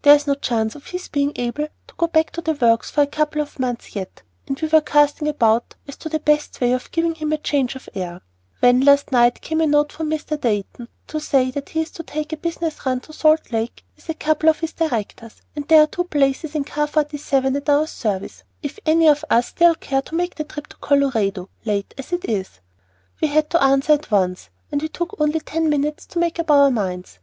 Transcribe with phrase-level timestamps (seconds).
[0.00, 3.02] There is no chance of his being able to go back to the works for
[3.02, 6.72] a couple of months yet, and we were casting about as to the best way
[6.72, 8.22] of giving him a change of air,
[8.60, 10.40] when, last night, came a note from Mr.
[10.40, 14.08] Dayton to say that he has to take a business run to Salt Lake, with
[14.08, 17.86] a couple of his directors, and there are two places in car 47 at our
[17.86, 22.14] service if any of us still care to make the trip to Colorado, late as
[22.14, 22.60] it is.
[23.20, 26.50] We had to answer at once, and we took only ten minutes to make up
[26.50, 27.18] our minds.